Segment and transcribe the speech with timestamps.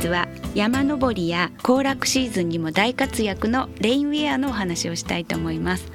[0.00, 5.92] 日は山登りや行楽シーズンにも大活躍のレインウェアのお話をしたいと思います。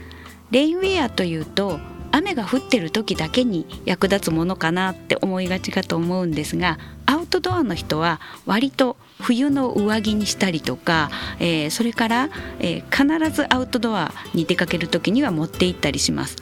[0.52, 1.80] レインウェアというと
[2.12, 16.38] 雨が降ってる時だけに役立つものかなって思いがちかと思うんですがアウトドアの人は割と冬の上着にしたりとか、えー、それから、えー、必ずアウトドアに出かける時には持って行ったりします。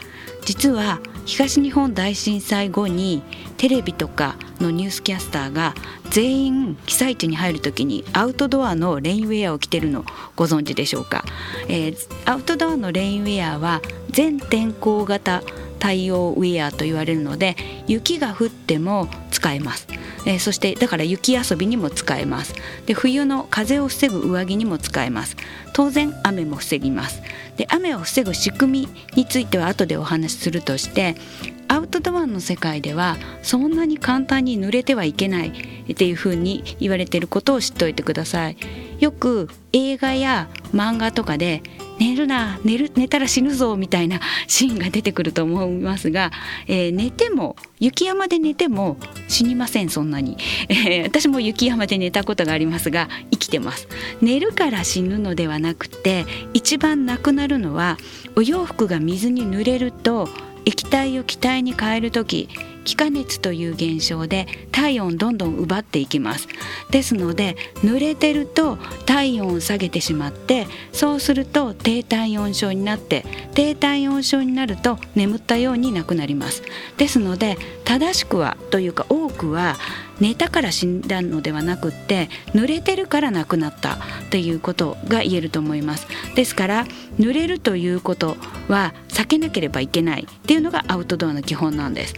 [0.45, 3.23] 実は東日本大震災後に
[3.57, 5.73] テレビとかのニュースキャスターが
[6.13, 11.25] 全員被災地に入る時にアウトドアのレインウェアを着てるのご存知でしょうか、
[11.67, 13.81] えー、アウトドアのレインウェアは
[14.11, 15.41] 全天候型
[15.79, 17.55] 対応ウェアと言われるので
[17.87, 19.87] 雪が降っても使えます、
[20.25, 22.53] えー、そしてだから雪遊びにも使えます。
[22.85, 25.35] で冬の風を防ぐ上着にも使えます。
[25.73, 27.21] 当然雨も防ぎます。
[27.57, 31.15] で雨を防ぐ仕組みについては後でお話しするとして
[31.67, 35.53] アウトドアの世界ではそんなに簡単に濡れてはいけない
[35.91, 38.57] っていうふうに言われていることを知っておいてください。
[38.99, 41.61] よく映画や漫画とかで
[41.99, 46.31] 寝るな寝る寝たら死ぬぞみたいなシーンが出てくると思いますが、
[46.67, 50.37] えー、寝ても雪山で寝ても死にませんそんなに、
[50.69, 53.87] えー、私も雪山で寝たことがありますが生きてます。
[54.21, 57.97] 寝るから死ぬのではなくて一番なくなるのは
[58.35, 60.29] お洋服が水に濡れると
[60.65, 62.49] 液体を気体に変える時
[62.83, 66.47] 気化熱という現象で体温どんどん奪っていきます。
[66.91, 76.63] ですので濡れてると体温を下げてしまってそうすると低体温症になって低体温症になると眠ったようになくなります。
[76.97, 79.77] ですので正しくはというか多くは
[80.19, 83.97] 寝たから死んだのではなくって濡れてるから亡くなった
[84.29, 86.07] ということが言えると思います。
[86.35, 86.85] ですから
[87.19, 92.13] 濡れるということは避けなければいけないっていうのがアウトドアの基本なんです。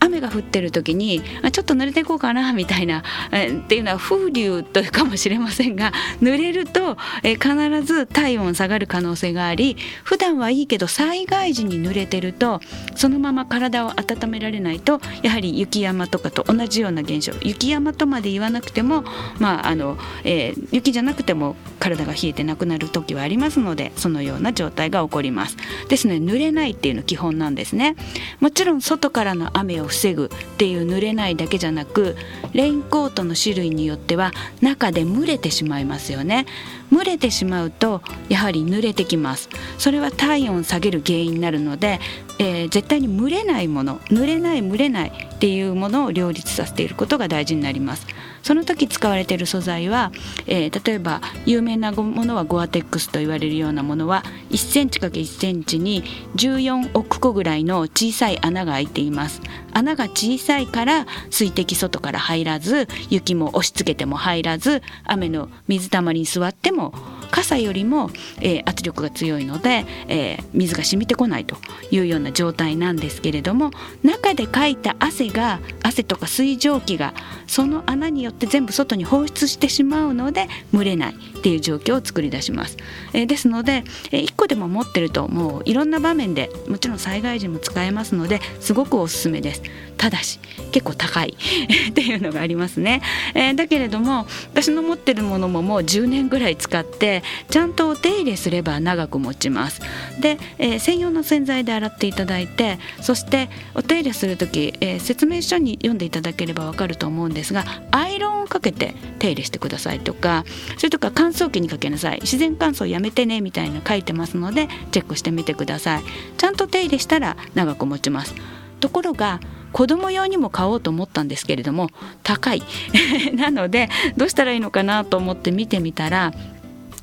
[0.00, 1.22] 雨が降ってる時に
[1.52, 5.92] ちょっと濡れていこうかな みたいな、えっていうのは風流というかもしれませんが
[6.22, 7.48] 濡れると、え必
[7.82, 12.60] ず体温下がる可能性があり普段はいいけど災害時に濡れてると
[12.94, 19.04] そのまま体を温められないとやはり雪山とかと同じような現象雪山とまで言わなくても、
[19.38, 25.56] まああのえー、雪じゃなくても体が冷えてなくなる時はありますのでそのような状態が起こります。
[25.88, 27.96] ですので濡れないっていうの基本なんですね。
[28.40, 32.16] もちろん外からの雨を防ぐっていう濡れないだけじゃなく
[32.52, 36.46] レインコートの種類によっては中で蒸れてしまいますよね。
[36.90, 39.48] 蒸れてしまうとやはり濡れてきます。
[39.78, 42.00] それは体温下げる原因になるので、
[42.38, 48.06] えー、絶対に蒸れないもの濡れない蒸れないっていうものを両立させていることが大事になります。
[48.42, 50.12] その時使われている素材は、
[50.46, 56.04] えー、例えば有名なものはゴアテックスと言われるようなものは1センチ ×1 センチに
[56.36, 59.40] 14億個ぐらいの小さい穴が開いています。
[59.72, 66.92] 穴が小さいから水滴外から入らず雪も押し付けても入らず雨の水たまりに座っても
[67.30, 68.10] 傘よりも、
[68.40, 71.56] えー、圧力が強いので、えー、水が染みてこないと
[71.90, 73.70] いうような状態なんですけれども
[74.02, 77.14] 中でかいた汗が汗とか水蒸気が
[77.46, 82.76] その穴によって全部外に放出してしまうので蒸れないっていう状況を作り出します。
[83.12, 89.62] えー、ですので、えー、一でも持ってるともういろんな場面でもちろん災害時も使えますのですごくおすすめです。
[89.98, 90.38] ただし
[90.72, 91.36] 結構高い。
[91.90, 93.02] っていうのがありますね、
[93.34, 99.80] えー、だけれども私の持ってるものももう10年ぐらい使ってちゃんとお手入れすれば長く持ちます。
[100.20, 110.44] で、えー、専用の洗剤で洗っていただいてそしてお手入れする時、えー、説明書に読んでいただければわかると思うんですがアイロンをかけて手入れしてくださいとか
[110.76, 112.20] それとか乾燥機にかけなさい。
[112.22, 116.02] 自然乾燥やめてねみたいな書いてますのでチェックしてみてください。
[116.36, 118.34] ちゃんと手入れしたら長く持ちます。
[118.80, 119.40] ところが
[119.72, 121.88] 子供用にも買おうと思ったんですけれども
[122.22, 122.62] 高い。
[123.34, 126.32] なのでどうしたらいいのかなと思って見てみたら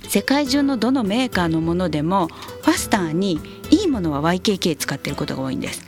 [0.07, 2.27] 世界中のどのメーカーのものでも
[2.61, 3.39] ファスターに
[3.69, 5.83] いいものは YKK 使っていることが多いんです。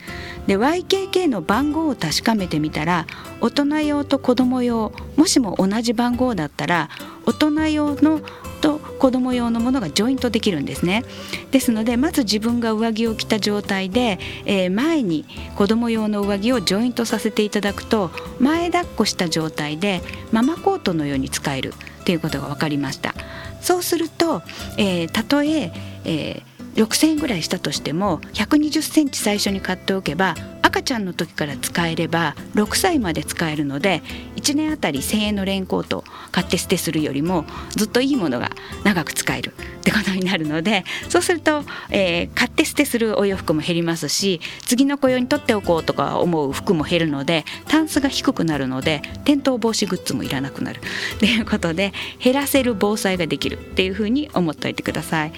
[0.46, 3.06] で YKK の番号を確かめてみたら
[3.40, 6.88] 大人用と子供用もしも同じ番号だったら
[7.26, 8.22] 大人用の
[8.60, 11.04] と子供用のものがジョイントできるんですね。
[11.50, 15.24] ですのでまず自分が上着を着た状態で、えー、前に
[15.56, 20.02] 子供用の上着をジョイントさせていただくと前抱っこした状態で
[20.32, 21.72] ママコートのように使える
[22.04, 23.14] ということが分かりました。
[23.60, 24.42] そうすると、
[24.76, 25.72] えー、たとえ
[26.04, 30.36] えー6,000円ぐらいしたとしても120センチ最初に買っておけば
[30.68, 34.02] 赤ちゃんの時から使えれば6歳まで使えるので
[34.36, 38.50] 1年あたり1,000円のレインコートを買って捨てするよりもずっといいものが
[38.84, 50.80] 長く使えるってことになるのでそうすると、えー、買って捨てするお洋服も減りますし次の雇用に取っておこうとか思う服も減るのでタンスが低くなるので転倒防止グッズもいらなくなる
[51.18, 51.92] ということで
[52.22, 55.32] 減らせる防災ができるっていうふうに思っておいてください。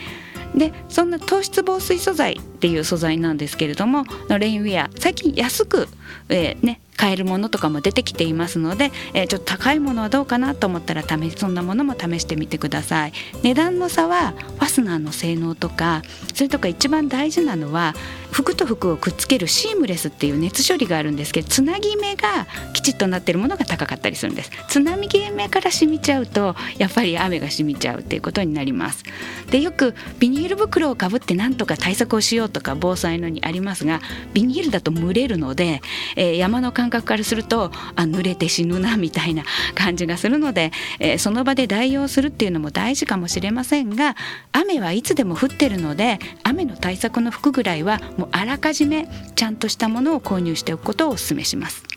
[0.55, 5.89] でそんな糖質防水素材っていう素材なんですけれどもレインウェア最近安く、
[6.29, 13.13] えー、ね買えるものとかも出てきていますので、えー、ちょっと高いものはどうかなと思ったら試そんなものも試してみてください。
[13.43, 16.03] 値段の差はファスナーの性能とか
[16.35, 17.95] それとか一番大事なのは
[18.31, 24.51] 服と服をくっつけるシームレスっていう熱処理があるんですけどつなぎ目がきちっとなってるものが高かったりするんです。
[24.69, 29.05] つなぎ目から染みちゃうとやっぱり雨が染みちゃうっていうことになります。
[29.51, 34.01] でよくビニール袋をかぶってなんとか対策をしようとか防災のにありますが
[34.35, 35.81] ビニールだと蒸れるので、
[36.17, 39.45] えー、山の感覚からするとあ濡れて死ぬなみたいな
[39.77, 44.17] 感じがするので、えー、その場で代用するっていうのも大事かもしれませんが
[44.53, 51.90] 雨はいつでも降ってるので雨の対策の服ぐらいはもうあらかじめちゃんとしたものを購入しておくことをお勧めします。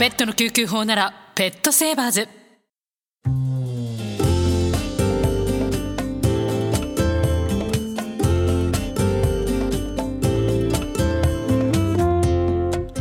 [0.00, 2.28] ペットの救急法ならペットセーバーズ。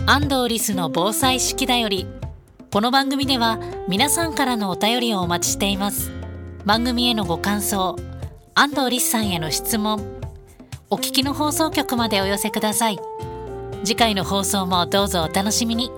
[0.06, 2.06] 安藤リスの防災式だより
[2.69, 6.12] この番組では皆さんからのお便りをお待ちしています。
[6.66, 7.96] 番組へのご感想
[8.56, 10.01] 安藤リスさんへの質問
[10.90, 13.00] お聞きの放送局までお寄せください。
[13.86, 15.90] 次回の放送もどうぞお楽しみに。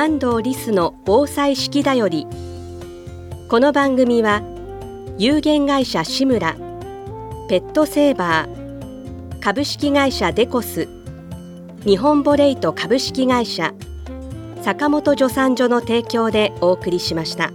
[0.00, 2.28] 安藤リスの防災式だより
[3.48, 4.42] この番組は
[5.18, 6.54] 有限会社志村
[7.48, 10.86] ペットセーバー株式会社デコス
[11.84, 13.74] 日本ボレイト株式会社
[14.62, 17.50] 坂本助産所の提供でお送りしました。